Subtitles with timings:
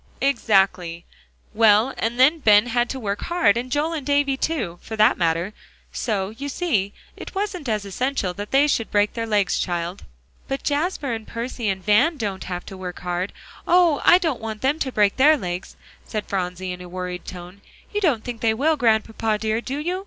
[0.19, 1.05] "Exactly;
[1.53, 5.15] well, and then Ben had to work hard, and Joel and Davie too, for that
[5.15, 5.53] matter.
[5.93, 10.05] So, you see, it wasn't as essential that they should break their legs, child."
[10.47, 13.31] "But Jasper and Percy and Van don't have to work hard;
[13.67, 14.01] oh!
[14.03, 17.61] I don't want them to break their legs," said Phronsie, in a worried tone.
[17.93, 19.99] "You don't think they will, Grandpapa dear, do you?